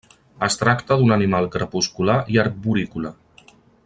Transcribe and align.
Es 0.45 0.55
tracta 0.61 0.97
d'un 1.01 1.13
animal 1.17 1.49
crepuscular 1.57 2.17
i 2.37 2.41
arborícola. 2.45 3.13